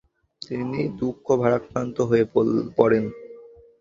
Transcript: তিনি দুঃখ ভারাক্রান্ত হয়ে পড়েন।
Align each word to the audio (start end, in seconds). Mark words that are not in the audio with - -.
তিনি 0.41 0.79
দুঃখ 0.99 1.25
ভারাক্রান্ত 1.41 1.97
হয়ে 2.09 2.25
পড়েন। 2.77 3.05